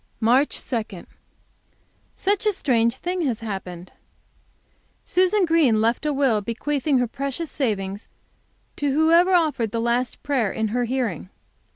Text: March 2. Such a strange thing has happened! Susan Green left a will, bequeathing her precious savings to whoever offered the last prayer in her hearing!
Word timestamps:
March 0.19 0.59
2. 0.67 1.05
Such 2.15 2.45
a 2.47 2.53
strange 2.53 2.95
thing 2.95 3.21
has 3.27 3.41
happened! 3.41 3.91
Susan 5.03 5.45
Green 5.45 5.79
left 5.79 6.07
a 6.07 6.11
will, 6.11 6.41
bequeathing 6.41 6.97
her 6.97 7.05
precious 7.07 7.51
savings 7.51 8.07
to 8.77 8.91
whoever 8.93 9.35
offered 9.35 9.69
the 9.69 9.79
last 9.79 10.23
prayer 10.23 10.51
in 10.51 10.69
her 10.69 10.85
hearing! 10.85 11.29